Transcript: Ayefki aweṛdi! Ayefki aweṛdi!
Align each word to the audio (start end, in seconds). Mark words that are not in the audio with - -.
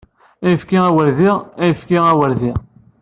Ayefki 0.45 0.77
aweṛdi! 0.89 1.31
Ayefki 1.61 1.97
aweṛdi! 2.11 2.51